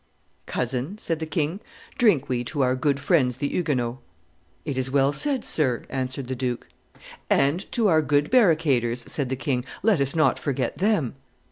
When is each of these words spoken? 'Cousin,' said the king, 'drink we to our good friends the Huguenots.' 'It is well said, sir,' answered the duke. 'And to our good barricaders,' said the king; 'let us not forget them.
'Cousin,' 0.47 0.97
said 0.97 1.19
the 1.19 1.27
king, 1.27 1.59
'drink 1.95 2.27
we 2.27 2.43
to 2.45 2.61
our 2.61 2.75
good 2.75 2.99
friends 2.99 3.37
the 3.37 3.47
Huguenots.' 3.47 3.99
'It 4.65 4.75
is 4.75 4.89
well 4.89 5.13
said, 5.13 5.45
sir,' 5.45 5.83
answered 5.91 6.25
the 6.27 6.35
duke. 6.35 6.65
'And 7.29 7.71
to 7.71 7.87
our 7.87 8.01
good 8.01 8.31
barricaders,' 8.31 9.03
said 9.05 9.29
the 9.29 9.35
king; 9.35 9.63
'let 9.83 10.01
us 10.01 10.15
not 10.15 10.39
forget 10.39 10.77
them. 10.79 11.17